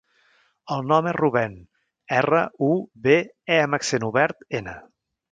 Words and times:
El 0.75 0.79
nom 0.91 1.09
és 1.09 1.13
Rubèn: 1.17 1.51
erra, 2.21 2.39
u, 2.67 2.69
be, 3.07 3.17
e 3.57 3.61
amb 3.65 3.79
accent 3.79 4.07
obert, 4.09 4.41
ena. 4.61 4.75